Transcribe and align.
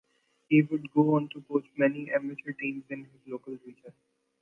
He 0.49 0.63
would 0.63 0.91
go 0.93 1.13
on 1.15 1.29
to 1.29 1.41
coach 1.41 1.67
many 1.77 2.11
amateur 2.11 2.53
teams 2.53 2.85
in 2.89 3.01
his 3.03 3.21
local 3.27 3.53
region. 3.67 3.93